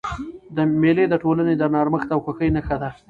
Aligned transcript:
مېلې 0.81 1.05
د 1.09 1.15
ټولني 1.23 1.53
د 1.57 1.63
نرمښت 1.73 2.09
او 2.13 2.19
خوښۍ 2.25 2.49
نخښه 2.55 2.77
ده. 2.81 2.89